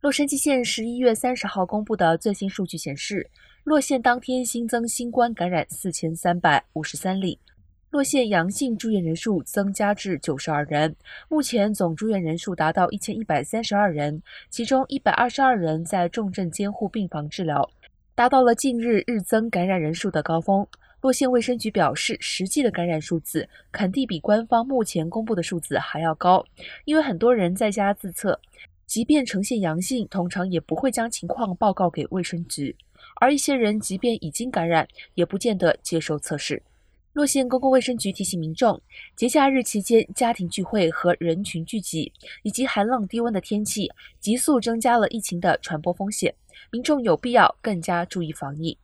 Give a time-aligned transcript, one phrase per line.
[0.00, 3.28] 洛杉矶县十一月三十号公布的最新数据显示，
[3.64, 7.36] 洛县当天新增新冠感染四千三百五十三例，
[7.90, 10.94] 洛县阳性住院人数增加至九十二人，
[11.28, 17.68] 目前总住院人数达到一千一百三十二人，其中一百二十二人在重症监护病房治疗，
[18.14, 20.64] 达到了近日日增感染人数的高峰。
[21.00, 26.44] 洛县卫生局表示，实际的感染数字肯定比官方目前公布的数字还要高，
[26.84, 28.40] 因为很多人在家自测。
[28.88, 32.74] 即便呈现阳性，通常也不会将情况报告给卫生局，
[33.20, 36.62] 而一些人即便已经感染，也不见得接受测试。
[37.12, 38.80] 洛县公共卫生局提醒民众，
[39.14, 42.10] 节假日期间家庭聚会和人群聚集，
[42.42, 46.34] 以及寒冷低温的天气，急速增加了疫情的传播风险，
[46.72, 48.78] 民众有必要更加注意防疫。